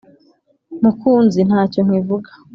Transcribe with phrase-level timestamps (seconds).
[0.81, 2.29] Mukunzi ntacyo nkivuga,